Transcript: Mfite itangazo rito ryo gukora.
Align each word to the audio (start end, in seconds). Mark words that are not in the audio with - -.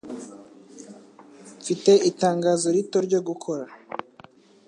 Mfite 1.59 1.91
itangazo 2.09 2.67
rito 2.75 2.97
ryo 3.07 3.19
gukora. 3.27 3.65